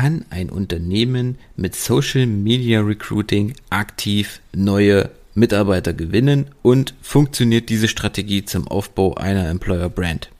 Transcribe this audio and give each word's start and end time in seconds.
kann 0.00 0.24
ein 0.30 0.48
Unternehmen 0.48 1.36
mit 1.56 1.74
Social 1.74 2.24
Media 2.24 2.80
Recruiting 2.80 3.52
aktiv 3.68 4.40
neue 4.56 5.10
Mitarbeiter 5.34 5.92
gewinnen 5.92 6.46
und 6.62 6.94
funktioniert 7.02 7.68
diese 7.68 7.86
Strategie 7.86 8.46
zum 8.46 8.66
Aufbau 8.66 9.16
einer 9.16 9.50
Employer 9.50 9.90
Brand? 9.90 10.30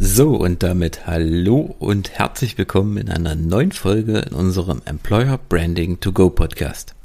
So, 0.00 0.30
und 0.34 0.64
damit 0.64 1.06
hallo 1.06 1.76
und 1.78 2.10
herzlich 2.18 2.58
willkommen 2.58 2.96
in 2.96 3.08
einer 3.08 3.36
neuen 3.36 3.70
Folge 3.70 4.18
in 4.18 4.34
unserem 4.34 4.82
Employer 4.84 5.38
Branding 5.48 6.00
to 6.00 6.10
Go 6.10 6.30
Podcast. 6.30 6.95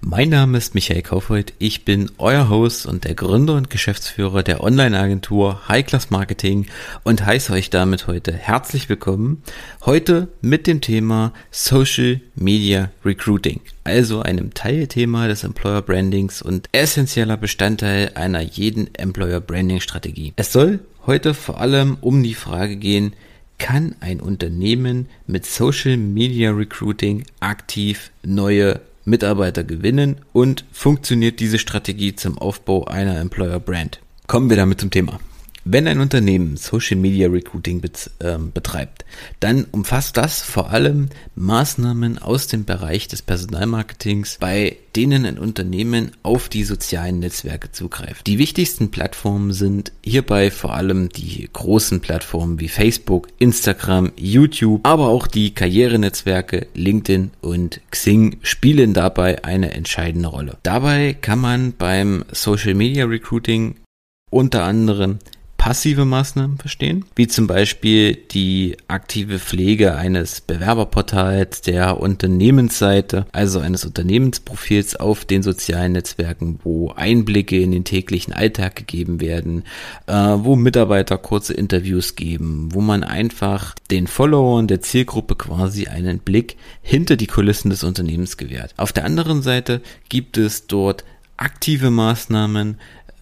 Mein 0.00 0.28
Name 0.28 0.58
ist 0.58 0.74
Michael 0.74 1.02
Kaufreuth, 1.02 1.52
ich 1.58 1.84
bin 1.84 2.10
euer 2.18 2.48
Host 2.48 2.86
und 2.86 3.04
der 3.04 3.14
Gründer 3.14 3.54
und 3.54 3.70
Geschäftsführer 3.70 4.42
der 4.42 4.62
Online-Agentur 4.62 5.68
High 5.68 5.86
Class 5.86 6.10
Marketing 6.10 6.66
und 7.04 7.24
heiße 7.24 7.52
euch 7.52 7.70
damit 7.70 8.06
heute 8.06 8.32
herzlich 8.32 8.88
willkommen. 8.88 9.42
Heute 9.84 10.28
mit 10.40 10.66
dem 10.66 10.80
Thema 10.80 11.32
Social 11.50 12.20
Media 12.34 12.90
Recruiting, 13.04 13.60
also 13.84 14.22
einem 14.22 14.54
Teilthema 14.54 15.28
des 15.28 15.44
Employer 15.44 15.82
Brandings 15.82 16.42
und 16.42 16.68
essentieller 16.72 17.36
Bestandteil 17.36 18.12
einer 18.14 18.40
jeden 18.40 18.94
Employer 18.94 19.40
Branding 19.40 19.80
Strategie. 19.80 20.32
Es 20.36 20.52
soll 20.52 20.80
heute 21.06 21.34
vor 21.34 21.60
allem 21.60 21.98
um 22.00 22.22
die 22.22 22.34
Frage 22.34 22.76
gehen, 22.76 23.14
kann 23.58 23.94
ein 24.00 24.20
Unternehmen 24.20 25.08
mit 25.26 25.46
Social 25.46 25.96
Media 25.96 26.50
Recruiting 26.50 27.24
aktiv 27.40 28.10
neue 28.22 28.80
Mitarbeiter 29.06 29.64
gewinnen 29.64 30.16
und 30.32 30.64
funktioniert 30.72 31.40
diese 31.40 31.58
Strategie 31.58 32.14
zum 32.14 32.36
Aufbau 32.36 32.84
einer 32.84 33.18
Employer 33.18 33.60
Brand. 33.60 34.00
Kommen 34.26 34.50
wir 34.50 34.56
damit 34.56 34.80
zum 34.80 34.90
Thema. 34.90 35.20
Wenn 35.68 35.88
ein 35.88 35.98
Unternehmen 35.98 36.56
Social 36.56 36.96
Media 36.96 37.28
Recruiting 37.28 37.80
bet 37.80 38.12
äh, 38.20 38.38
betreibt, 38.38 39.04
dann 39.40 39.66
umfasst 39.72 40.16
das 40.16 40.40
vor 40.40 40.70
allem 40.70 41.08
Maßnahmen 41.34 42.18
aus 42.18 42.46
dem 42.46 42.64
Bereich 42.64 43.08
des 43.08 43.20
Personalmarketings, 43.22 44.36
bei 44.38 44.76
denen 44.94 45.26
ein 45.26 45.40
Unternehmen 45.40 46.12
auf 46.22 46.48
die 46.48 46.62
sozialen 46.62 47.18
Netzwerke 47.18 47.72
zugreift. 47.72 48.28
Die 48.28 48.38
wichtigsten 48.38 48.92
Plattformen 48.92 49.52
sind 49.52 49.90
hierbei 50.04 50.52
vor 50.52 50.72
allem 50.72 51.08
die 51.08 51.48
großen 51.52 51.98
Plattformen 52.00 52.60
wie 52.60 52.68
Facebook, 52.68 53.26
Instagram, 53.38 54.12
YouTube, 54.14 54.86
aber 54.86 55.08
auch 55.08 55.26
die 55.26 55.52
Karrierenetzwerke 55.52 56.68
LinkedIn 56.74 57.32
und 57.40 57.80
Xing 57.90 58.38
spielen 58.42 58.94
dabei 58.94 59.44
eine 59.44 59.72
entscheidende 59.72 60.28
Rolle. 60.28 60.58
Dabei 60.62 61.14
kann 61.20 61.40
man 61.40 61.72
beim 61.76 62.24
Social 62.30 62.74
Media 62.74 63.04
Recruiting 63.06 63.74
unter 64.30 64.62
anderem 64.62 65.18
passive 65.66 66.04
Maßnahmen 66.04 66.58
verstehen, 66.58 67.04
wie 67.16 67.26
zum 67.26 67.48
Beispiel 67.48 68.14
die 68.14 68.76
aktive 68.86 69.40
Pflege 69.40 69.96
eines 69.96 70.40
Bewerberportals, 70.40 71.60
der 71.60 71.98
Unternehmensseite, 71.98 73.26
also 73.32 73.58
eines 73.58 73.84
Unternehmensprofils 73.84 74.94
auf 74.94 75.24
den 75.24 75.42
sozialen 75.42 75.90
Netzwerken, 75.90 76.60
wo 76.62 76.92
Einblicke 76.92 77.60
in 77.60 77.72
den 77.72 77.82
täglichen 77.82 78.32
Alltag 78.32 78.76
gegeben 78.76 79.20
werden, 79.20 79.64
äh, 80.06 80.12
wo 80.14 80.54
Mitarbeiter 80.54 81.18
kurze 81.18 81.54
Interviews 81.54 82.14
geben, 82.14 82.68
wo 82.70 82.80
man 82.80 83.02
einfach 83.02 83.74
den 83.90 84.06
Followern 84.06 84.68
der 84.68 84.82
Zielgruppe 84.82 85.34
quasi 85.34 85.88
einen 85.88 86.20
Blick 86.20 86.58
hinter 86.80 87.16
die 87.16 87.26
Kulissen 87.26 87.70
des 87.70 87.82
Unternehmens 87.82 88.36
gewährt. 88.36 88.72
Auf 88.76 88.92
der 88.92 89.04
anderen 89.04 89.42
Seite 89.42 89.82
gibt 90.08 90.38
es 90.38 90.68
dort 90.68 91.04
aktive 91.38 91.90
Maßnahmen, 91.90 92.78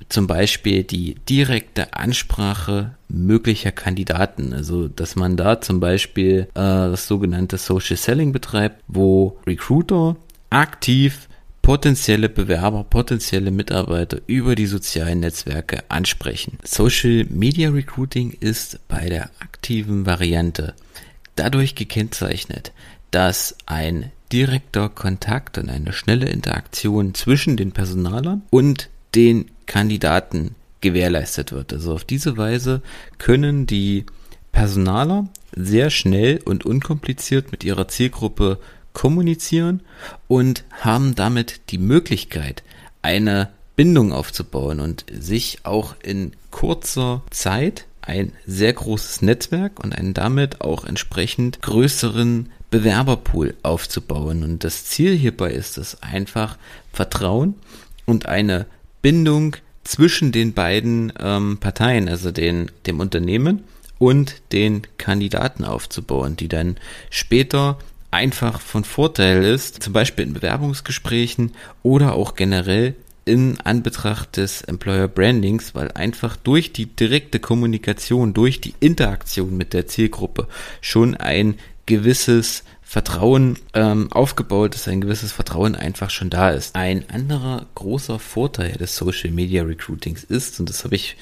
zum 0.08 0.26
Beispiel 0.26 0.84
die 0.84 1.16
direkte 1.28 1.94
Ansprache 1.94 2.94
möglicher 3.08 3.72
Kandidaten. 3.72 4.52
Also, 4.52 4.88
dass 4.88 5.16
man 5.16 5.36
da 5.36 5.60
zum 5.60 5.80
Beispiel 5.80 6.48
äh, 6.54 6.54
das 6.54 7.06
sogenannte 7.06 7.58
Social 7.58 7.96
Selling 7.96 8.32
betreibt, 8.32 8.82
wo 8.86 9.38
Recruiter 9.46 10.16
aktiv 10.50 11.28
potenzielle 11.62 12.28
Bewerber, 12.28 12.84
potenzielle 12.84 13.50
Mitarbeiter 13.50 14.20
über 14.26 14.54
die 14.54 14.66
sozialen 14.66 15.20
Netzwerke 15.20 15.82
ansprechen. 15.88 16.58
Social 16.62 17.24
Media 17.30 17.70
Recruiting 17.70 18.36
ist 18.38 18.86
bei 18.86 19.08
der 19.08 19.30
aktiven 19.40 20.04
Variante 20.04 20.74
dadurch 21.36 21.74
gekennzeichnet, 21.74 22.72
dass 23.10 23.56
ein 23.64 24.12
direkter 24.30 24.88
Kontakt 24.88 25.56
und 25.56 25.70
eine 25.70 25.92
schnelle 25.92 26.26
Interaktion 26.28 27.14
zwischen 27.14 27.56
den 27.56 27.72
Personalern 27.72 28.42
und 28.50 28.90
den 29.14 29.46
Kandidaten 29.66 30.54
gewährleistet 30.80 31.52
wird. 31.52 31.72
Also 31.72 31.94
auf 31.94 32.04
diese 32.04 32.36
Weise 32.36 32.82
können 33.18 33.66
die 33.66 34.04
Personaler 34.52 35.28
sehr 35.56 35.90
schnell 35.90 36.40
und 36.44 36.64
unkompliziert 36.64 37.50
mit 37.50 37.64
ihrer 37.64 37.88
Zielgruppe 37.88 38.58
kommunizieren 38.92 39.80
und 40.28 40.64
haben 40.70 41.14
damit 41.14 41.60
die 41.70 41.78
Möglichkeit, 41.78 42.62
eine 43.02 43.50
Bindung 43.76 44.12
aufzubauen 44.12 44.80
und 44.80 45.04
sich 45.10 45.58
auch 45.64 45.96
in 46.02 46.32
kurzer 46.50 47.22
Zeit 47.30 47.86
ein 48.00 48.32
sehr 48.46 48.72
großes 48.72 49.22
Netzwerk 49.22 49.82
und 49.82 49.96
einen 49.96 50.14
damit 50.14 50.60
auch 50.60 50.84
entsprechend 50.84 51.62
größeren 51.62 52.50
Bewerberpool 52.70 53.54
aufzubauen. 53.62 54.42
Und 54.42 54.62
das 54.64 54.84
Ziel 54.84 55.16
hierbei 55.16 55.50
ist 55.50 55.78
es 55.78 56.02
einfach, 56.02 56.56
Vertrauen 56.92 57.54
und 58.04 58.26
eine 58.26 58.66
Bindung 59.04 59.54
zwischen 59.84 60.32
den 60.32 60.54
beiden 60.54 61.12
ähm, 61.20 61.58
Parteien, 61.58 62.08
also 62.08 62.30
den, 62.30 62.70
dem 62.86 63.00
Unternehmen 63.00 63.64
und 63.98 64.36
den 64.50 64.86
Kandidaten 64.96 65.62
aufzubauen, 65.62 66.36
die 66.36 66.48
dann 66.48 66.78
später 67.10 67.78
einfach 68.10 68.62
von 68.62 68.82
Vorteil 68.82 69.44
ist, 69.44 69.82
zum 69.82 69.92
Beispiel 69.92 70.24
in 70.24 70.32
Bewerbungsgesprächen 70.32 71.52
oder 71.82 72.14
auch 72.14 72.34
generell 72.34 72.94
in 73.26 73.60
Anbetracht 73.60 74.38
des 74.38 74.62
Employer 74.62 75.08
Brandings, 75.08 75.74
weil 75.74 75.92
einfach 75.92 76.36
durch 76.36 76.72
die 76.72 76.86
direkte 76.86 77.40
Kommunikation, 77.40 78.32
durch 78.32 78.62
die 78.62 78.72
Interaktion 78.80 79.54
mit 79.54 79.74
der 79.74 79.86
Zielgruppe 79.86 80.48
schon 80.80 81.14
ein 81.14 81.56
gewisses 81.84 82.64
Vertrauen 82.84 83.58
ähm, 83.72 84.12
aufgebaut 84.12 84.74
ist, 84.74 84.86
ein 84.88 85.00
gewisses 85.00 85.32
Vertrauen 85.32 85.74
einfach 85.74 86.10
schon 86.10 86.30
da 86.30 86.50
ist. 86.50 86.76
Ein 86.76 87.08
anderer 87.10 87.66
großer 87.74 88.18
Vorteil 88.18 88.72
des 88.72 88.94
Social 88.96 89.30
Media 89.30 89.62
Recruitings 89.62 90.22
ist, 90.22 90.60
und 90.60 90.68
das 90.68 90.84
habe 90.84 90.94
ich 90.94 91.16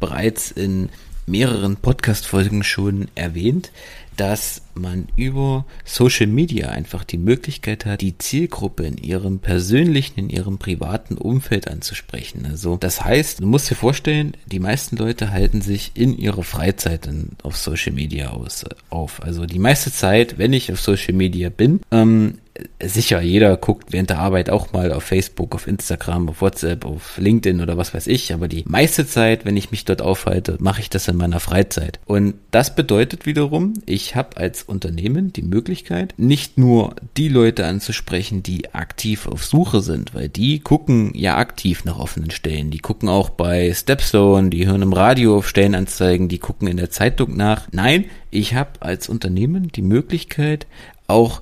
bereits 0.00 0.50
in 0.50 0.88
mehreren 1.28 1.76
Podcast-Folgen 1.76 2.64
schon 2.64 3.08
erwähnt, 3.14 3.70
dass 4.18 4.62
man 4.74 5.06
über 5.16 5.64
Social 5.84 6.26
Media 6.26 6.70
einfach 6.70 7.04
die 7.04 7.18
Möglichkeit 7.18 7.86
hat, 7.86 8.00
die 8.00 8.18
Zielgruppe 8.18 8.84
in 8.84 8.96
ihrem 8.96 9.38
persönlichen, 9.38 10.18
in 10.18 10.30
ihrem 10.30 10.58
privaten 10.58 11.16
Umfeld 11.16 11.68
anzusprechen. 11.68 12.44
Also 12.44 12.76
das 12.76 13.04
heißt, 13.04 13.40
du 13.40 13.46
musst 13.46 13.70
dir 13.70 13.76
vorstellen, 13.76 14.32
die 14.46 14.58
meisten 14.58 14.96
Leute 14.96 15.30
halten 15.30 15.60
sich 15.60 15.92
in 15.94 16.18
ihrer 16.18 16.42
Freizeit 16.42 17.08
auf 17.44 17.56
Social 17.56 17.92
Media 17.92 18.30
aus, 18.30 18.64
auf. 18.90 19.22
Also 19.22 19.46
die 19.46 19.60
meiste 19.60 19.92
Zeit, 19.92 20.36
wenn 20.36 20.52
ich 20.52 20.72
auf 20.72 20.80
Social 20.80 21.14
Media 21.14 21.48
bin, 21.48 21.80
ähm, 21.92 22.38
sicher, 22.82 23.20
jeder 23.20 23.56
guckt 23.56 23.92
während 23.92 24.10
der 24.10 24.18
Arbeit 24.18 24.50
auch 24.50 24.72
mal 24.72 24.92
auf 24.92 25.04
Facebook, 25.04 25.54
auf 25.54 25.66
Instagram, 25.66 26.28
auf 26.28 26.40
WhatsApp, 26.40 26.84
auf 26.84 27.18
LinkedIn 27.18 27.60
oder 27.60 27.76
was 27.76 27.94
weiß 27.94 28.06
ich, 28.06 28.32
aber 28.32 28.48
die 28.48 28.64
meiste 28.66 29.06
Zeit, 29.06 29.44
wenn 29.44 29.56
ich 29.56 29.70
mich 29.70 29.84
dort 29.84 30.02
aufhalte, 30.02 30.56
mache 30.60 30.80
ich 30.80 30.90
das 30.90 31.08
in 31.08 31.16
meiner 31.16 31.40
Freizeit. 31.40 32.00
Und 32.06 32.34
das 32.50 32.74
bedeutet 32.74 33.26
wiederum, 33.26 33.74
ich 33.86 34.16
habe 34.16 34.36
als 34.36 34.62
Unternehmen 34.62 35.32
die 35.32 35.42
Möglichkeit, 35.42 36.14
nicht 36.16 36.58
nur 36.58 36.96
die 37.16 37.28
Leute 37.28 37.66
anzusprechen, 37.66 38.42
die 38.42 38.74
aktiv 38.74 39.26
auf 39.26 39.44
Suche 39.44 39.80
sind, 39.80 40.14
weil 40.14 40.28
die 40.28 40.60
gucken 40.60 41.12
ja 41.14 41.36
aktiv 41.36 41.84
nach 41.84 41.98
offenen 41.98 42.30
Stellen. 42.30 42.70
Die 42.70 42.78
gucken 42.78 43.08
auch 43.08 43.30
bei 43.30 43.72
Stepstone, 43.74 44.50
die 44.50 44.66
hören 44.66 44.82
im 44.82 44.92
Radio 44.92 45.38
auf 45.38 45.48
Stellenanzeigen, 45.48 46.28
die 46.28 46.38
gucken 46.38 46.68
in 46.68 46.76
der 46.76 46.90
Zeitung 46.90 47.36
nach. 47.36 47.68
Nein, 47.72 48.06
ich 48.30 48.54
habe 48.54 48.70
als 48.80 49.08
Unternehmen 49.08 49.68
die 49.68 49.82
Möglichkeit, 49.82 50.66
auch 51.06 51.40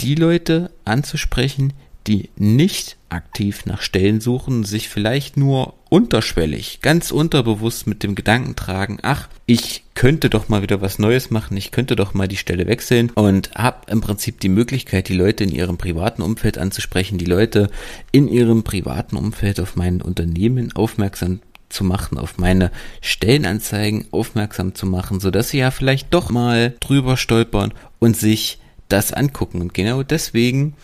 die 0.00 0.14
Leute 0.14 0.70
anzusprechen, 0.84 1.72
die 2.06 2.30
nicht 2.36 2.96
aktiv 3.10 3.66
nach 3.66 3.82
Stellen 3.82 4.20
suchen, 4.20 4.64
sich 4.64 4.88
vielleicht 4.88 5.36
nur 5.36 5.74
unterschwellig, 5.90 6.80
ganz 6.80 7.10
unterbewusst 7.10 7.86
mit 7.86 8.02
dem 8.02 8.14
Gedanken 8.14 8.56
tragen, 8.56 8.98
ach, 9.02 9.28
ich 9.46 9.84
könnte 9.94 10.30
doch 10.30 10.48
mal 10.48 10.62
wieder 10.62 10.80
was 10.80 10.98
Neues 10.98 11.30
machen, 11.30 11.56
ich 11.56 11.70
könnte 11.70 11.96
doch 11.96 12.14
mal 12.14 12.28
die 12.28 12.36
Stelle 12.36 12.66
wechseln 12.66 13.10
und 13.14 13.50
habe 13.54 13.90
im 13.90 14.00
Prinzip 14.00 14.40
die 14.40 14.48
Möglichkeit, 14.48 15.08
die 15.08 15.16
Leute 15.16 15.44
in 15.44 15.50
ihrem 15.50 15.78
privaten 15.78 16.22
Umfeld 16.22 16.58
anzusprechen, 16.58 17.18
die 17.18 17.24
Leute 17.24 17.70
in 18.12 18.28
ihrem 18.28 18.62
privaten 18.62 19.16
Umfeld 19.16 19.60
auf 19.60 19.76
mein 19.76 20.02
Unternehmen 20.02 20.72
aufmerksam 20.74 21.40
zu 21.68 21.84
machen, 21.84 22.18
auf 22.18 22.38
meine 22.38 22.70
Stellenanzeigen 23.00 24.06
aufmerksam 24.10 24.74
zu 24.74 24.86
machen, 24.86 25.20
so 25.20 25.30
dass 25.30 25.50
sie 25.50 25.58
ja 25.58 25.70
vielleicht 25.70 26.14
doch 26.14 26.30
mal 26.30 26.74
drüber 26.80 27.16
stolpern 27.16 27.74
und 27.98 28.16
sich 28.16 28.58
das 28.88 29.12
angucken. 29.12 29.60
Und 29.60 29.74
genau 29.74 30.02
deswegen 30.02 30.74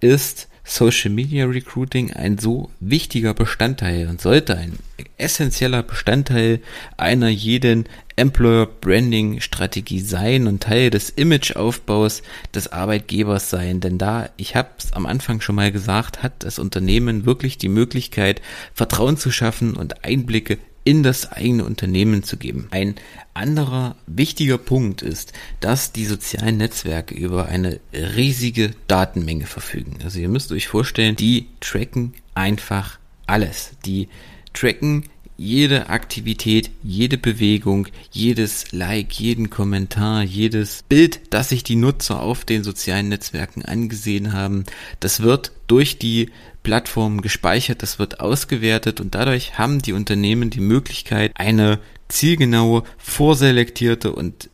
ist 0.00 0.48
Social 0.66 1.10
Media 1.10 1.44
Recruiting 1.44 2.14
ein 2.14 2.38
so 2.38 2.70
wichtiger 2.80 3.34
Bestandteil 3.34 4.08
und 4.08 4.20
sollte 4.20 4.56
ein 4.56 4.78
essentieller 5.18 5.82
Bestandteil 5.82 6.60
einer 6.96 7.28
jeden 7.28 7.84
Employer 8.16 8.66
Branding 8.66 9.40
Strategie 9.40 10.00
sein 10.00 10.46
und 10.46 10.62
Teil 10.62 10.88
des 10.88 11.10
Imageaufbaus 11.10 12.22
des 12.54 12.72
Arbeitgebers 12.72 13.50
sein. 13.50 13.80
Denn 13.80 13.98
da, 13.98 14.30
ich 14.38 14.56
habe 14.56 14.70
es 14.78 14.94
am 14.94 15.04
Anfang 15.04 15.42
schon 15.42 15.56
mal 15.56 15.70
gesagt, 15.70 16.22
hat 16.22 16.44
das 16.44 16.58
Unternehmen 16.58 17.26
wirklich 17.26 17.58
die 17.58 17.68
Möglichkeit, 17.68 18.40
Vertrauen 18.72 19.18
zu 19.18 19.30
schaffen 19.30 19.74
und 19.74 20.04
Einblicke 20.04 20.58
in 20.84 21.02
das 21.02 21.32
eigene 21.32 21.64
Unternehmen 21.64 22.22
zu 22.22 22.36
geben. 22.36 22.68
Ein 22.70 22.94
anderer 23.32 23.96
wichtiger 24.06 24.58
Punkt 24.58 25.02
ist, 25.02 25.32
dass 25.60 25.92
die 25.92 26.04
sozialen 26.04 26.58
Netzwerke 26.58 27.14
über 27.14 27.46
eine 27.46 27.80
riesige 27.92 28.72
Datenmenge 28.86 29.46
verfügen. 29.46 29.98
Also 30.04 30.20
ihr 30.20 30.28
müsst 30.28 30.52
euch 30.52 30.68
vorstellen, 30.68 31.16
die 31.16 31.46
tracken 31.60 32.14
einfach 32.34 32.98
alles. 33.26 33.72
Die 33.86 34.08
tracken 34.52 35.04
jede 35.36 35.88
Aktivität, 35.88 36.70
jede 36.82 37.18
Bewegung, 37.18 37.88
jedes 38.12 38.70
Like, 38.70 39.18
jeden 39.18 39.50
Kommentar, 39.50 40.22
jedes 40.22 40.84
Bild, 40.88 41.20
das 41.30 41.48
sich 41.48 41.64
die 41.64 41.76
Nutzer 41.76 42.20
auf 42.20 42.44
den 42.44 42.62
sozialen 42.62 43.08
Netzwerken 43.08 43.64
angesehen 43.64 44.32
haben, 44.32 44.64
das 45.00 45.20
wird 45.20 45.50
durch 45.66 45.98
die 45.98 46.30
Plattformen 46.64 47.20
gespeichert, 47.20 47.82
das 47.82 48.00
wird 48.00 48.18
ausgewertet 48.18 49.00
und 49.00 49.14
dadurch 49.14 49.56
haben 49.56 49.80
die 49.80 49.92
Unternehmen 49.92 50.50
die 50.50 50.60
Möglichkeit, 50.60 51.30
eine 51.36 51.78
zielgenaue, 52.08 52.82
vorselektierte 52.98 54.12
und 54.12 54.50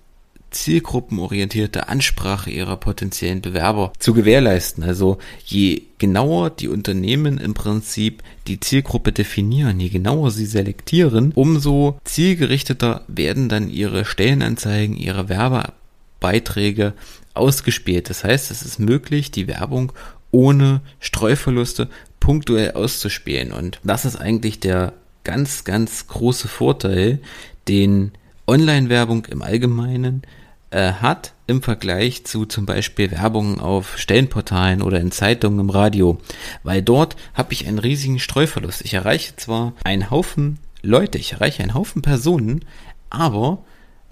zielgruppenorientierte 0.51 1.89
Ansprache 1.89 2.51
ihrer 2.51 2.77
potenziellen 2.77 3.41
Bewerber 3.41 3.93
zu 3.99 4.13
gewährleisten. 4.13 4.83
Also 4.83 5.19
je 5.45 5.83
genauer 5.99 6.51
die 6.51 6.69
Unternehmen 6.69 7.39
im 7.39 7.55
Prinzip 7.55 8.23
die 8.49 8.59
Zielgruppe 8.59 9.13
definieren, 9.13 9.79
je 9.79 9.89
genauer 9.89 10.33
sie 10.33 10.47
selektieren, 10.47 11.33
umso 11.35 12.01
zielgerichteter 12.05 13.05
werden 13.07 13.49
dann 13.49 13.71
ihre 13.71 14.05
Stellenanzeigen, 14.05 14.97
ihre 14.97 15.29
Werbebeiträge 15.29 16.95
ausgespielt. 17.35 18.11
Das 18.11 18.25
heißt, 18.25 18.51
es 18.51 18.63
ist 18.63 18.81
möglich, 18.81 19.31
die 19.31 19.47
Werbung 19.47 19.93
ohne 20.31 20.81
Streuverluste 21.01 21.89
punktuell 22.21 22.73
auszuspielen. 22.73 23.53
Und 23.53 23.81
das 23.83 24.05
ist 24.05 24.17
eigentlich 24.17 24.61
der 24.61 24.93
ganz, 25.25 25.65
ganz 25.65 26.07
große 26.07 26.49
Vorteil, 26.49 27.21
den 27.69 28.13
Online-Werbung 28.47 29.27
im 29.27 29.43
Allgemeinen 29.43 30.23
äh, 30.71 30.93
hat 30.93 31.33
im 31.47 31.63
Vergleich 31.63 32.25
zu 32.25 32.47
zum 32.47 32.67
Beispiel 32.67 33.11
Werbung 33.11 33.61
auf 33.61 33.99
Stellenportalen 33.99 34.83
oder 34.83 35.01
in 35.01 35.11
Zeitungen 35.11 35.61
im 35.61 35.71
Radio, 35.71 36.19
weil 36.63 36.83
dort 36.83 37.17
habe 37.35 37.53
ich 37.53 37.67
einen 37.67 37.79
riesigen 37.79 38.19
Streuverlust. 38.19 38.83
Ich 38.83 38.95
erreiche 38.95 39.37
zwar 39.37 39.73
einen 39.85 40.11
Haufen 40.11 40.59
Leute, 40.83 41.19
ich 41.19 41.33
erreiche 41.33 41.63
einen 41.63 41.75
Haufen 41.75 42.03
Personen, 42.03 42.65
aber 43.11 43.65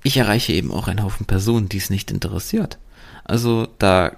ich 0.02 0.16
erreiche 0.16 0.52
eben 0.52 0.72
auch 0.72 0.88
einen 0.88 1.02
Haufen 1.02 1.26
Personen, 1.26 1.68
die 1.68 1.78
es 1.78 1.90
nicht 1.90 2.10
interessiert. 2.10 2.78
Also 3.24 3.68
da 3.78 4.12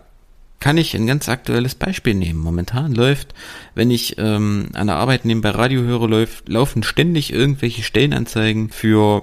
kann 0.60 0.76
ich 0.76 0.94
ein 0.94 1.06
ganz 1.06 1.28
aktuelles 1.28 1.74
Beispiel 1.74 2.14
nehmen. 2.14 2.38
Momentan 2.38 2.94
läuft, 2.94 3.34
wenn 3.74 3.90
ich 3.90 4.16
ähm, 4.18 4.68
an 4.74 4.86
der 4.86 4.96
Arbeit 4.96 5.24
nebenbei 5.24 5.50
Radio 5.50 5.80
höre, 5.82 6.06
läuft, 6.06 6.48
laufen 6.48 6.82
ständig 6.82 7.32
irgendwelche 7.32 7.82
Stellenanzeigen 7.82 8.68
für 8.68 9.22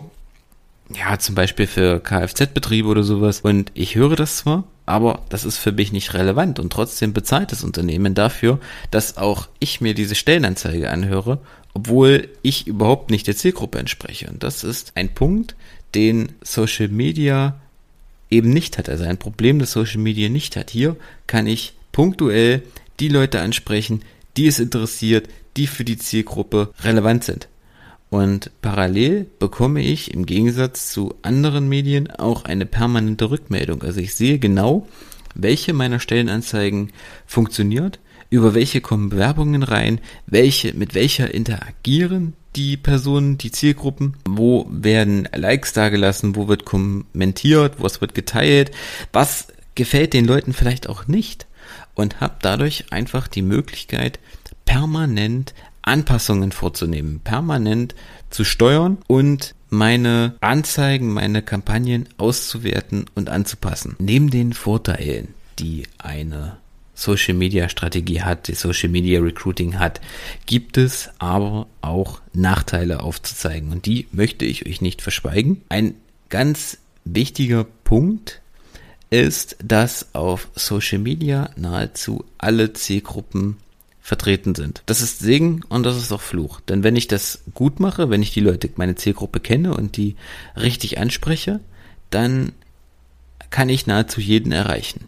ja, 0.94 1.20
zum 1.20 1.36
Beispiel 1.36 1.68
für 1.68 2.00
Kfz-Betriebe 2.00 2.88
oder 2.88 3.04
sowas. 3.04 3.42
Und 3.42 3.72
ich 3.74 3.96
höre 3.96 4.16
das 4.16 4.38
zwar, 4.38 4.64
aber 4.86 5.24
das 5.30 5.46
ist 5.46 5.58
für 5.58 5.72
mich 5.72 5.92
nicht 5.92 6.14
relevant 6.14 6.60
und 6.60 6.72
trotzdem 6.72 7.14
bezahlt 7.14 7.52
das 7.52 7.64
Unternehmen 7.64 8.14
dafür, 8.14 8.60
dass 8.90 9.18
auch 9.18 9.48
ich 9.60 9.82
mir 9.82 9.94
diese 9.94 10.16
Stellenanzeige 10.16 10.90
anhöre, 10.90 11.40
obwohl 11.74 12.30
ich 12.42 12.68
überhaupt 12.68 13.12
nicht 13.12 13.28
der 13.28 13.36
Zielgruppe 13.36 13.80
entspreche. 13.80 14.30
Und 14.30 14.44
das 14.44 14.64
ist 14.64 14.94
ein 14.96 15.14
Punkt, 15.14 15.56
den 15.94 16.34
Social 16.42 16.88
Media 16.88 17.60
eben 18.30 18.50
nicht 18.50 18.78
hat, 18.78 18.90
also 18.90 19.04
ein 19.04 19.18
Problem, 19.18 19.60
das 19.60 19.72
Social 19.72 20.00
Media 20.00 20.30
nicht 20.30 20.56
hat. 20.56 20.70
Hier 20.70 20.96
kann 21.28 21.48
ich 21.48 21.74
punktuell 21.92 22.64
die 23.00 23.10
Leute 23.10 23.42
ansprechen, 23.42 24.02
die 24.36 24.48
es 24.48 24.60
interessiert, 24.60 25.30
die 25.56 25.68
für 25.68 25.84
die 25.84 25.98
Zielgruppe 25.98 26.74
relevant 26.84 27.24
sind. 27.24 27.48
Und 28.10 28.52
parallel 28.62 29.26
bekomme 29.40 29.82
ich 29.82 30.14
im 30.14 30.26
Gegensatz 30.26 30.92
zu 30.92 31.16
anderen 31.24 31.68
Medien 31.68 32.10
auch 32.10 32.46
eine 32.46 32.66
permanente 32.66 33.30
Rückmeldung. 33.30 33.84
Also 33.84 34.00
ich 34.00 34.16
sehe 34.16 34.40
genau, 34.40 34.88
welche 35.36 35.74
meiner 35.74 36.00
Stellenanzeigen 36.00 36.92
funktioniert, 37.26 38.00
über 38.30 38.54
welche 38.54 38.82
kommen 38.82 39.10
Bewerbungen 39.10 39.64
rein, 39.64 40.00
welche, 40.26 40.74
mit 40.74 40.94
welcher 40.94 41.34
interagieren 41.34 42.34
die 42.58 42.76
Personen, 42.76 43.38
die 43.38 43.52
Zielgruppen, 43.52 44.16
wo 44.28 44.68
werden 44.70 45.30
Likes 45.34 45.74
dagelassen, 45.74 46.36
wo 46.36 46.48
wird 46.48 46.66
kommentiert, 46.66 47.76
was 47.78 48.02
wird 48.02 48.16
geteilt, 48.16 48.72
was 49.14 49.48
gefällt 49.76 50.14
den 50.14 50.26
Leuten 50.26 50.54
vielleicht 50.54 50.90
auch 50.90 51.08
nicht? 51.08 51.46
Und 51.94 52.20
habe 52.20 52.36
dadurch 52.42 52.92
einfach 52.92 53.28
die 53.28 53.42
Möglichkeit, 53.42 54.20
permanent 54.66 55.54
Anpassungen 55.84 56.52
vorzunehmen, 56.52 57.22
permanent 57.24 57.96
zu 58.30 58.44
steuern 58.44 58.98
und 59.08 59.56
meine 59.70 60.36
Anzeigen, 60.42 61.14
meine 61.14 61.42
Kampagnen 61.42 62.10
auszuwerten 62.18 63.06
und 63.16 63.30
anzupassen. 63.30 63.96
Neben 64.00 64.30
den 64.30 64.54
Vorteilen, 64.54 65.34
die 65.60 65.84
eine 65.98 66.58
Social 66.98 67.36
Media 67.36 67.70
Strategie 67.70 68.24
hat, 68.24 68.48
die 68.48 68.56
Social 68.56 68.90
Media 68.90 69.20
Recruiting 69.20 69.78
hat, 69.78 70.02
gibt 70.48 70.78
es 70.78 71.12
aber 71.20 71.68
auch 71.82 72.22
Nachteile 72.34 73.04
aufzuzeigen 73.04 73.72
und 73.72 73.86
die 73.86 74.08
möchte 74.12 74.46
ich 74.46 74.66
euch 74.66 74.82
nicht 74.82 75.04
verschweigen. 75.04 75.62
Ein 75.70 75.94
ganz 76.30 76.80
wichtiger 77.06 77.66
Punkt 77.84 78.42
ist, 79.12 79.58
dass 79.64 80.16
auf 80.16 80.50
Social 80.56 80.98
Media 80.98 81.52
nahezu 81.56 82.26
alle 82.40 82.74
Zielgruppen 82.74 83.58
vertreten 84.02 84.56
sind. 84.56 84.82
Das 84.88 85.02
ist 85.02 85.20
Segen 85.20 85.62
und 85.70 85.84
das 85.84 85.98
ist 85.98 86.12
auch 86.12 86.22
Fluch. 86.22 86.62
Denn 86.62 86.82
wenn 86.84 86.96
ich 86.96 87.08
das 87.08 87.44
gut 87.54 87.80
mache, 87.80 88.10
wenn 88.10 88.24
ich 88.24 88.32
die 88.32 88.40
Leute, 88.40 88.72
meine 88.76 88.96
Zielgruppe 88.96 89.40
kenne 89.40 89.76
und 89.76 89.98
die 89.98 90.16
richtig 90.56 90.98
anspreche, 90.98 91.60
dann 92.10 92.54
kann 93.52 93.70
ich 93.70 93.86
nahezu 93.86 94.20
jeden 94.20 94.52
erreichen. 94.52 95.06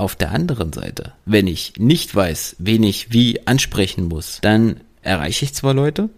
Auf 0.00 0.16
der 0.16 0.32
anderen 0.32 0.72
Seite, 0.72 1.12
wenn 1.26 1.46
ich 1.46 1.74
nicht 1.76 2.14
weiß, 2.14 2.56
wen 2.58 2.82
ich 2.84 3.12
wie 3.12 3.46
ansprechen 3.46 4.08
muss, 4.08 4.38
dann 4.40 4.80
erreiche 5.02 5.44
ich 5.44 5.52
zwar 5.52 5.74
Leute, 5.74 6.08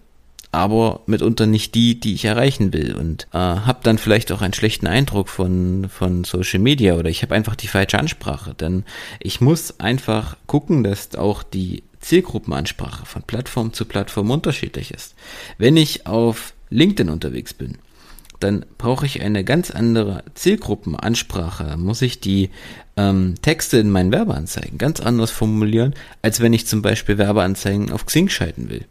aber 0.53 1.01
mitunter 1.07 1.47
nicht 1.47 1.75
die, 1.75 1.99
die 1.99 2.15
ich 2.15 2.25
erreichen 2.25 2.73
will 2.73 2.95
und 2.95 3.27
äh, 3.33 3.39
habe 3.39 3.81
dann 3.83 3.99
vielleicht 3.99 4.31
auch 4.31 4.41
einen 4.41 4.55
schlechten 4.55 4.87
Eindruck 4.87 5.29
von, 5.29 5.89
von 5.89 6.23
Social 6.23 6.61
Media 6.61 6.95
oder 6.95 7.11
ich 7.11 7.23
habe 7.23 7.35
einfach 7.35 7.57
die 7.57 7.67
falsche 7.67 7.99
Ansprache. 7.99 8.55
Denn 8.55 8.85
ich 9.19 9.41
muss 9.41 9.81
einfach 9.81 10.37
gucken, 10.47 10.85
dass 10.85 11.17
auch 11.17 11.43
die 11.43 11.83
Zielgruppenansprache 11.99 13.05
von 13.05 13.25
Plattform 13.25 13.73
zu 13.73 13.85
Plattform 13.85 14.31
unterschiedlich 14.31 14.93
ist. 14.93 15.17
Wenn 15.59 15.77
ich 15.77 16.07
auf 16.07 16.55
LinkedIn 16.71 17.11
unterwegs 17.11 17.53
bin, 17.53 17.79
dann 18.43 18.65
brauche 18.79 19.07
ich 19.07 19.23
eine 19.23 19.45
ganz 19.45 19.71
andere 19.71 20.25
Zielgruppenansprache. 20.35 21.65
Da 21.65 21.77
muss 21.77 22.03
ich 22.03 22.21
die 22.21 22.51
ähm, 22.97 23.35
Texte 23.43 23.79
in 23.79 23.91
meinen 23.91 24.13
Werbeanzeigen 24.13 24.79
ganz 24.79 25.01
anders 25.01 25.31
formulieren, 25.31 25.95
als 26.23 26.41
wenn 26.41 26.53
ich 26.53 26.67
zum 26.67 26.83
Beispiel 26.83 27.19
Werbeanzeigen 27.19 27.91
auf 27.91 28.07
Xing 28.07 28.29
schalten 28.29 28.69
will. 28.69 28.85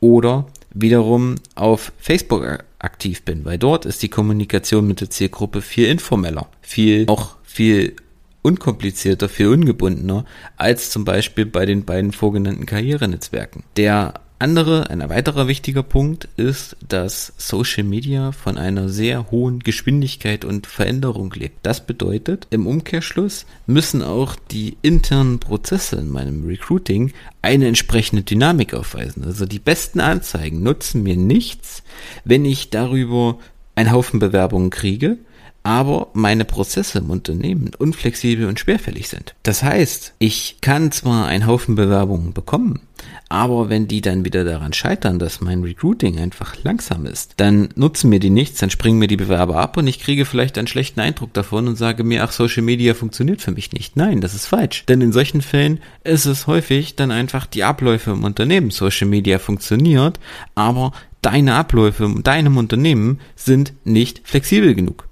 Oder 0.00 0.46
wiederum 0.74 1.36
auf 1.54 1.92
Facebook 1.98 2.64
aktiv 2.78 3.22
bin, 3.22 3.44
weil 3.44 3.58
dort 3.58 3.86
ist 3.86 4.02
die 4.02 4.08
Kommunikation 4.08 4.86
mit 4.86 5.00
der 5.00 5.10
Zielgruppe 5.10 5.62
viel 5.62 5.86
informeller, 5.86 6.48
viel 6.60 7.06
auch 7.08 7.36
viel 7.44 7.94
unkomplizierter, 8.42 9.28
viel 9.28 9.48
ungebundener 9.48 10.24
als 10.56 10.90
zum 10.90 11.04
Beispiel 11.04 11.46
bei 11.46 11.66
den 11.66 11.84
beiden 11.84 12.12
vorgenannten 12.12 12.66
Karrierenetzwerken. 12.66 13.62
Der 13.76 14.14
andere, 14.42 14.90
ein 14.90 15.08
weiterer 15.08 15.46
wichtiger 15.46 15.84
Punkt 15.84 16.28
ist, 16.36 16.76
dass 16.86 17.32
Social 17.38 17.84
Media 17.84 18.32
von 18.32 18.58
einer 18.58 18.88
sehr 18.88 19.30
hohen 19.30 19.60
Geschwindigkeit 19.60 20.44
und 20.44 20.66
Veränderung 20.66 21.32
lebt. 21.32 21.58
Das 21.62 21.86
bedeutet, 21.86 22.48
im 22.50 22.66
Umkehrschluss 22.66 23.46
müssen 23.66 24.02
auch 24.02 24.34
die 24.50 24.76
internen 24.82 25.38
Prozesse 25.38 25.96
in 25.96 26.10
meinem 26.10 26.44
Recruiting 26.44 27.12
eine 27.40 27.68
entsprechende 27.68 28.24
Dynamik 28.24 28.74
aufweisen. 28.74 29.24
Also 29.24 29.46
die 29.46 29.60
besten 29.60 30.00
Anzeigen 30.00 30.62
nutzen 30.62 31.04
mir 31.04 31.16
nichts, 31.16 31.84
wenn 32.24 32.44
ich 32.44 32.70
darüber 32.70 33.38
einen 33.76 33.92
Haufen 33.92 34.18
Bewerbungen 34.18 34.70
kriege, 34.70 35.18
aber 35.62 36.08
meine 36.12 36.44
Prozesse 36.44 36.98
im 36.98 37.10
Unternehmen 37.10 37.70
unflexibel 37.78 38.46
und 38.46 38.58
schwerfällig 38.58 39.08
sind. 39.08 39.34
Das 39.44 39.62
heißt, 39.62 40.14
ich 40.18 40.56
kann 40.60 40.90
zwar 40.90 41.26
einen 41.26 41.46
Haufen 41.46 41.76
Bewerbungen 41.76 42.32
bekommen, 42.32 42.80
aber 43.28 43.68
wenn 43.68 43.88
die 43.88 44.00
dann 44.00 44.24
wieder 44.24 44.44
daran 44.44 44.72
scheitern, 44.72 45.18
dass 45.18 45.40
mein 45.40 45.62
Recruiting 45.62 46.18
einfach 46.18 46.56
langsam 46.62 47.06
ist, 47.06 47.34
dann 47.38 47.68
nutzen 47.76 48.10
mir 48.10 48.20
die 48.20 48.30
nichts, 48.30 48.60
dann 48.60 48.70
springen 48.70 48.98
mir 48.98 49.08
die 49.08 49.16
Bewerber 49.16 49.56
ab 49.56 49.76
und 49.76 49.86
ich 49.86 50.00
kriege 50.00 50.24
vielleicht 50.24 50.58
einen 50.58 50.66
schlechten 50.66 51.00
Eindruck 51.00 51.32
davon 51.32 51.68
und 51.68 51.76
sage 51.76 52.04
mir, 52.04 52.24
ach, 52.24 52.32
Social 52.32 52.62
Media 52.62 52.94
funktioniert 52.94 53.40
für 53.40 53.52
mich 53.52 53.72
nicht. 53.72 53.96
Nein, 53.96 54.20
das 54.20 54.34
ist 54.34 54.46
falsch. 54.46 54.84
Denn 54.86 55.00
in 55.00 55.12
solchen 55.12 55.42
Fällen 55.42 55.80
ist 56.04 56.26
es 56.26 56.46
häufig 56.46 56.96
dann 56.96 57.10
einfach 57.10 57.46
die 57.46 57.64
Abläufe 57.64 58.10
im 58.10 58.24
Unternehmen. 58.24 58.70
Social 58.70 59.08
Media 59.08 59.38
funktioniert, 59.38 60.18
aber 60.54 60.92
deine 61.22 61.54
Abläufe 61.54 62.04
in 62.04 62.22
deinem 62.22 62.56
Unternehmen 62.56 63.20
sind 63.36 63.72
nicht 63.84 64.20
flexibel 64.24 64.74
genug. 64.74 65.08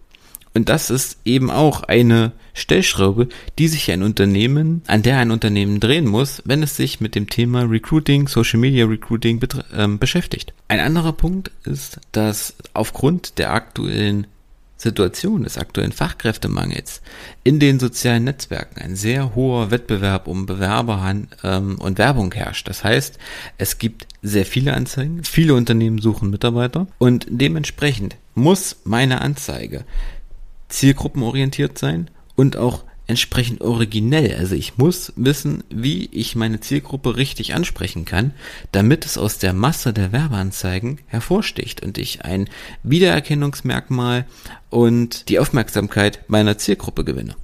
Und 0.54 0.68
das 0.68 0.90
ist 0.90 1.18
eben 1.24 1.50
auch 1.50 1.84
eine 1.84 2.32
Stellschraube, 2.54 3.28
die 3.58 3.68
sich 3.68 3.90
ein 3.90 4.02
Unternehmen, 4.02 4.82
an 4.86 5.02
der 5.02 5.18
ein 5.18 5.30
Unternehmen 5.30 5.78
drehen 5.78 6.06
muss, 6.06 6.42
wenn 6.44 6.62
es 6.62 6.76
sich 6.76 7.00
mit 7.00 7.14
dem 7.14 7.28
Thema 7.28 7.62
Recruiting, 7.62 8.26
Social 8.26 8.58
Media 8.58 8.86
Recruiting 8.86 9.40
äh, 9.72 9.86
beschäftigt. 9.86 10.52
Ein 10.68 10.80
anderer 10.80 11.12
Punkt 11.12 11.52
ist, 11.64 12.00
dass 12.12 12.54
aufgrund 12.74 13.38
der 13.38 13.52
aktuellen 13.52 14.26
Situation 14.80 15.44
des 15.44 15.58
aktuellen 15.58 15.92
Fachkräftemangels 15.92 17.02
in 17.44 17.60
den 17.60 17.78
sozialen 17.78 18.24
Netzwerken 18.24 18.80
ein 18.80 18.96
sehr 18.96 19.34
hoher 19.34 19.70
Wettbewerb 19.70 20.26
um 20.26 20.46
Bewerber 20.46 21.14
ähm, 21.44 21.78
und 21.78 21.98
Werbung 21.98 22.32
herrscht. 22.32 22.66
Das 22.66 22.82
heißt, 22.82 23.18
es 23.58 23.78
gibt 23.78 24.06
sehr 24.22 24.46
viele 24.46 24.72
Anzeigen, 24.72 25.22
viele 25.22 25.54
Unternehmen 25.54 25.98
suchen 25.98 26.30
Mitarbeiter 26.30 26.86
und 26.98 27.26
dementsprechend 27.28 28.16
muss 28.34 28.76
meine 28.84 29.20
Anzeige 29.20 29.84
zielgruppenorientiert 30.70 31.78
sein 31.78 32.10
und 32.36 32.56
auch 32.56 32.84
entsprechend 33.10 33.60
originell. 33.60 34.36
Also 34.36 34.54
ich 34.54 34.78
muss 34.78 35.12
wissen, 35.16 35.64
wie 35.68 36.08
ich 36.12 36.36
meine 36.36 36.60
Zielgruppe 36.60 37.16
richtig 37.16 37.54
ansprechen 37.54 38.04
kann, 38.04 38.32
damit 38.70 39.04
es 39.04 39.18
aus 39.18 39.38
der 39.38 39.52
Masse 39.52 39.92
der 39.92 40.12
Werbeanzeigen 40.12 41.00
hervorsticht 41.08 41.82
und 41.82 41.98
ich 41.98 42.24
ein 42.24 42.48
Wiedererkennungsmerkmal 42.84 44.26
und 44.70 45.28
die 45.28 45.40
Aufmerksamkeit 45.40 46.20
meiner 46.28 46.56
Zielgruppe 46.56 47.04
gewinne. 47.04 47.34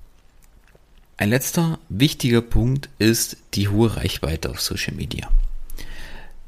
Ein 1.17 1.31
letzter 1.31 1.81
wichtiger 1.89 2.43
Punkt 2.43 2.89
ist 2.99 3.37
die 3.55 3.69
hohe 3.69 3.97
Reichweite 3.97 4.51
auf 4.51 4.61
Social 4.61 4.95
Media. 4.95 5.29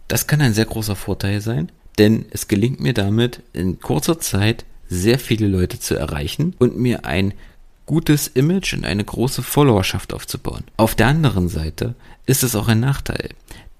Das 0.07 0.27
kann 0.27 0.41
ein 0.41 0.55
sehr 0.55 0.67
großer 0.67 0.95
Vorteil 0.95 1.41
sein, 1.41 1.73
denn 1.99 2.27
es 2.31 2.47
gelingt 2.47 2.79
mir 2.79 2.95
damit 2.95 3.43
in 3.53 3.81
kurzer 3.81 4.21
Zeit 4.21 4.65
sehr 4.89 5.19
viele 5.19 5.47
Leute 5.47 5.79
zu 5.79 5.95
erreichen 5.95 6.55
und 6.59 6.77
mir 6.79 7.05
ein 7.05 7.35
gutes 7.87 8.29
Image 8.29 8.75
und 8.75 8.85
eine 8.85 9.05
große 9.05 9.43
Followerschaft 9.43 10.13
aufzubauen. 10.13 10.65
Auf 10.77 10.95
der 10.95 11.07
anderen 11.07 11.49
Seite 11.49 11.95
ist 12.27 12.43
es 12.43 12.55
auch 12.55 12.69
ein 12.69 12.81
Nachteil, 12.81 13.31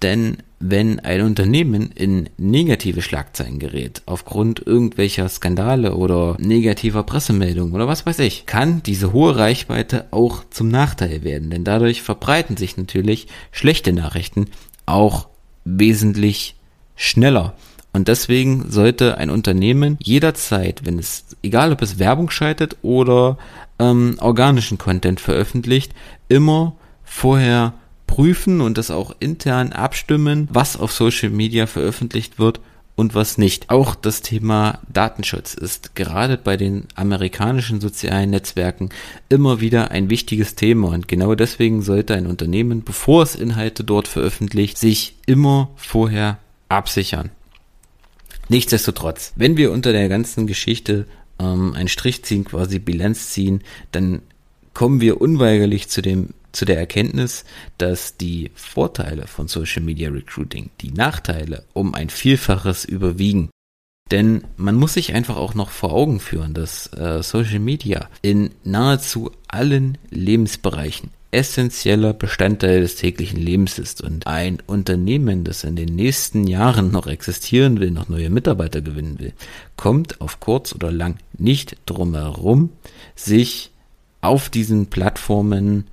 denn 0.01 0.37
wenn 0.59 0.99
ein 0.99 1.21
Unternehmen 1.21 1.91
in 1.93 2.29
negative 2.37 3.01
Schlagzeilen 3.01 3.59
gerät, 3.59 4.01
aufgrund 4.05 4.65
irgendwelcher 4.65 5.29
Skandale 5.29 5.95
oder 5.95 6.35
negativer 6.39 7.03
Pressemeldungen 7.03 7.73
oder 7.73 7.87
was 7.87 8.05
weiß 8.05 8.19
ich, 8.19 8.45
kann 8.45 8.83
diese 8.83 9.13
hohe 9.13 9.37
Reichweite 9.37 10.07
auch 10.11 10.43
zum 10.49 10.69
Nachteil 10.69 11.23
werden, 11.23 11.49
denn 11.49 11.63
dadurch 11.63 12.01
verbreiten 12.01 12.57
sich 12.57 12.77
natürlich 12.77 13.27
schlechte 13.51 13.93
Nachrichten 13.93 14.47
auch 14.85 15.27
wesentlich 15.65 16.55
schneller. 16.95 17.53
Und 17.91 18.07
deswegen 18.07 18.69
sollte 18.69 19.17
ein 19.17 19.29
Unternehmen 19.29 19.97
jederzeit, 20.01 20.85
wenn 20.85 20.99
es, 20.99 21.25
egal 21.41 21.71
ob 21.71 21.81
es 21.81 21.97
Werbung 21.97 22.29
schaltet 22.29 22.77
oder 22.81 23.37
ähm, 23.79 24.17
organischen 24.19 24.77
Content 24.77 25.19
veröffentlicht, 25.19 25.93
immer 26.27 26.75
vorher 27.03 27.73
prüfen 28.05 28.61
und 28.61 28.77
das 28.77 28.91
auch 28.91 29.15
intern 29.19 29.71
abstimmen, 29.71 30.47
was 30.51 30.77
auf 30.77 30.91
Social 30.91 31.29
Media 31.29 31.67
veröffentlicht 31.67 32.39
wird 32.39 32.59
und 32.95 33.15
was 33.15 33.37
nicht. 33.37 33.69
Auch 33.69 33.95
das 33.95 34.21
Thema 34.21 34.79
Datenschutz 34.91 35.53
ist 35.53 35.95
gerade 35.95 36.37
bei 36.37 36.57
den 36.57 36.87
amerikanischen 36.95 37.79
sozialen 37.79 38.31
Netzwerken 38.31 38.89
immer 39.29 39.61
wieder 39.61 39.91
ein 39.91 40.09
wichtiges 40.09 40.55
Thema 40.55 40.89
und 40.89 41.07
genau 41.07 41.33
deswegen 41.33 41.81
sollte 41.81 42.13
ein 42.13 42.27
Unternehmen, 42.27 42.83
bevor 42.83 43.23
es 43.23 43.35
Inhalte 43.35 43.83
dort 43.83 44.07
veröffentlicht, 44.07 44.77
sich 44.77 45.15
immer 45.25 45.69
vorher 45.77 46.39
absichern. 46.67 47.31
Nichtsdestotrotz, 48.49 49.33
wenn 49.35 49.57
wir 49.57 49.71
unter 49.71 49.91
der 49.91 50.09
ganzen 50.09 50.47
Geschichte 50.47 51.05
ähm, 51.39 51.73
einen 51.75 51.87
Strich 51.87 52.23
ziehen, 52.23 52.45
quasi 52.45 52.79
Bilanz 52.79 53.29
ziehen, 53.29 53.63
dann 53.91 54.21
kommen 54.73 55.01
wir 55.01 55.21
unweigerlich 55.21 55.87
zu 55.87 56.01
dem 56.01 56.29
zu 56.51 56.65
der 56.65 56.79
Erkenntnis, 56.79 57.45
dass 57.77 58.17
die 58.17 58.49
Vorteile 58.55 59.27
von 59.27 59.47
Social 59.47 59.83
Media 59.83 60.09
Recruiting 60.09 60.71
die 60.81 60.91
Nachteile 60.91 61.63
um 61.73 61.93
ein 61.93 62.09
Vielfaches 62.09 62.85
überwiegen. 62.85 63.51
Denn 64.09 64.43
man 64.57 64.73
muss 64.73 64.95
sich 64.95 65.13
einfach 65.13 65.37
auch 65.37 65.53
noch 65.53 65.69
vor 65.69 65.93
Augen 65.93 66.19
führen, 66.19 66.55
dass 66.55 66.91
äh, 66.93 67.21
Social 67.21 67.59
Media 67.59 68.09
in 68.23 68.49
nahezu 68.63 69.31
allen 69.47 69.99
Lebensbereichen 70.09 71.11
essentieller 71.31 72.13
Bestandteil 72.13 72.81
des 72.81 72.95
täglichen 72.95 73.39
Lebens 73.39 73.77
ist 73.77 74.01
und 74.01 74.25
ein 74.25 74.59
Unternehmen, 74.65 75.43
das 75.43 75.63
in 75.63 75.75
den 75.75 75.95
nächsten 75.95 76.47
Jahren 76.47 76.91
noch 76.91 77.07
existieren 77.07 77.79
will, 77.79 77.91
noch 77.91 78.09
neue 78.09 78.29
Mitarbeiter 78.29 78.81
gewinnen 78.81 79.19
will, 79.19 79.33
kommt 79.75 80.21
auf 80.21 80.39
kurz 80.39 80.73
oder 80.73 80.91
lang 80.91 81.17
nicht 81.37 81.77
drum 81.85 82.15
herum, 82.15 82.71
sich 83.15 83.71
auf 84.21 84.49
diesen 84.49 84.87
Plattformen 84.87 85.85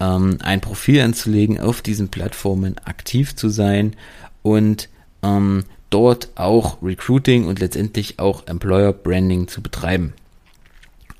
ähm, 0.00 0.38
ein 0.42 0.60
Profil 0.60 1.00
anzulegen, 1.02 1.60
auf 1.60 1.82
diesen 1.82 2.08
Plattformen 2.08 2.76
aktiv 2.84 3.36
zu 3.36 3.48
sein 3.48 3.94
und 4.42 4.88
ähm, 5.22 5.64
dort 5.90 6.30
auch 6.34 6.82
Recruiting 6.82 7.46
und 7.46 7.60
letztendlich 7.60 8.18
auch 8.18 8.46
Employer 8.46 8.92
Branding 8.92 9.46
zu 9.46 9.62
betreiben. 9.62 10.14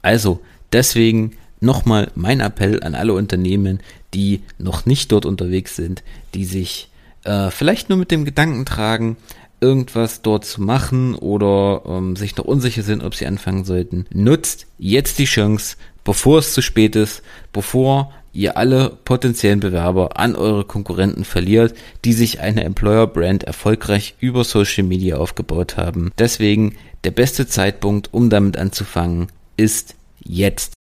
Also 0.03 0.41
deswegen 0.73 1.37
nochmal 1.61 2.11
mein 2.15 2.41
Appell 2.41 2.83
an 2.83 2.95
alle 2.95 3.15
Unternehmen, 3.15 3.81
die 4.15 4.43
noch 4.59 4.87
nicht 4.87 5.13
dort 5.13 5.27
unterwegs 5.27 5.77
sind, 5.77 6.03
die 6.35 6.45
sich 6.45 6.91
äh, 7.25 7.51
vielleicht 7.51 7.89
nur 7.89 7.99
mit 7.99 8.11
dem 8.11 8.25
Gedanken 8.25 8.65
tragen, 8.65 9.17
irgendwas 9.61 10.23
dort 10.23 10.45
zu 10.45 10.63
machen 10.63 11.15
oder 11.15 11.83
ähm, 11.87 12.17
sich 12.17 12.37
noch 12.37 12.45
unsicher 12.45 12.83
sind, 12.83 13.05
ob 13.05 13.15
sie 13.15 13.27
anfangen 13.27 13.65
sollten. 13.65 14.07
Nutzt 14.13 14.67
jetzt 14.79 15.19
die 15.19 15.27
Chance, 15.27 15.77
bevor 16.05 16.39
es 16.39 16.55
zu 16.55 16.63
spät 16.63 16.97
ist, 16.97 17.23
bevor 17.53 18.13
ihr 18.33 18.57
alle 18.57 18.91
potenziellen 19.05 19.61
Bewerber 19.61 20.19
an 20.19 20.37
eure 20.37 20.65
Konkurrenten 20.65 21.25
verliert, 21.25 21.75
die 22.05 22.13
sich 22.13 22.41
eine 22.41 22.65
Employer 22.65 23.07
Brand 23.07 23.45
erfolgreich 23.45 24.15
über 24.21 24.45
Social 24.45 24.85
Media 24.85 25.17
aufgebaut 25.17 25.77
haben. 25.77 26.13
Deswegen 26.19 26.77
der 27.05 27.11
beste 27.11 27.47
Zeitpunkt, 27.47 28.09
um 28.13 28.31
damit 28.31 28.57
anzufangen, 28.57 29.29
ist 29.57 29.95
jetzt. 30.21 30.75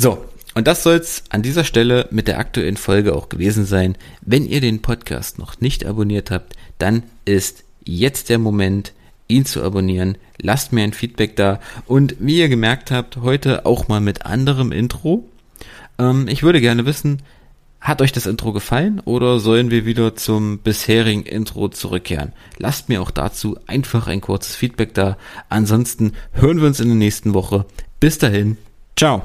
So, 0.00 0.24
und 0.54 0.68
das 0.68 0.84
soll's 0.84 1.24
an 1.28 1.42
dieser 1.42 1.64
Stelle 1.64 2.06
mit 2.12 2.28
der 2.28 2.38
aktuellen 2.38 2.76
Folge 2.76 3.16
auch 3.16 3.28
gewesen 3.28 3.64
sein. 3.64 3.96
Wenn 4.20 4.46
ihr 4.46 4.60
den 4.60 4.80
Podcast 4.80 5.40
noch 5.40 5.60
nicht 5.60 5.84
abonniert 5.84 6.30
habt, 6.30 6.54
dann 6.78 7.02
ist 7.24 7.64
jetzt 7.84 8.28
der 8.28 8.38
Moment, 8.38 8.92
ihn 9.26 9.44
zu 9.44 9.60
abonnieren. 9.60 10.16
Lasst 10.40 10.72
mir 10.72 10.84
ein 10.84 10.92
Feedback 10.92 11.34
da. 11.34 11.58
Und 11.86 12.14
wie 12.20 12.38
ihr 12.38 12.48
gemerkt 12.48 12.92
habt, 12.92 13.16
heute 13.16 13.66
auch 13.66 13.88
mal 13.88 14.00
mit 14.00 14.24
anderem 14.24 14.70
Intro. 14.70 15.28
Ähm, 15.98 16.28
ich 16.28 16.44
würde 16.44 16.60
gerne 16.60 16.86
wissen, 16.86 17.20
hat 17.80 18.00
euch 18.00 18.12
das 18.12 18.26
Intro 18.26 18.52
gefallen 18.52 19.00
oder 19.04 19.40
sollen 19.40 19.72
wir 19.72 19.84
wieder 19.84 20.14
zum 20.14 20.58
bisherigen 20.58 21.24
Intro 21.24 21.68
zurückkehren? 21.68 22.32
Lasst 22.56 22.88
mir 22.88 23.02
auch 23.02 23.10
dazu 23.10 23.58
einfach 23.66 24.06
ein 24.06 24.20
kurzes 24.20 24.54
Feedback 24.54 24.94
da. 24.94 25.16
Ansonsten 25.48 26.12
hören 26.32 26.60
wir 26.60 26.68
uns 26.68 26.78
in 26.78 26.88
der 26.88 26.96
nächsten 26.96 27.34
Woche. 27.34 27.66
Bis 27.98 28.18
dahin. 28.18 28.58
Ciao. 28.96 29.24